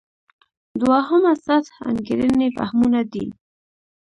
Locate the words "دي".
3.11-3.25